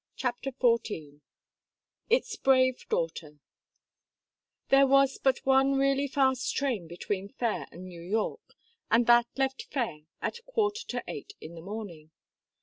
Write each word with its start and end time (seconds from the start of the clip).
CHAPTER 0.15 0.51
FOURTEEN 0.53 1.21
ITS 2.09 2.35
BRAVE 2.37 2.87
DAUGHTER 2.89 3.37
There 4.69 4.87
was 4.87 5.19
but 5.19 5.45
one 5.45 5.73
really 5.73 6.07
fast 6.07 6.55
train 6.55 6.87
between 6.87 7.29
Fayre 7.29 7.67
and 7.71 7.85
New 7.85 8.01
York, 8.01 8.55
and 8.89 9.05
that 9.05 9.27
left 9.37 9.67
Fayre 9.69 10.05
at 10.19 10.43
quarter 10.47 10.87
to 10.87 11.03
eight 11.07 11.33
in 11.39 11.53
the 11.53 11.61
morning. 11.61 12.09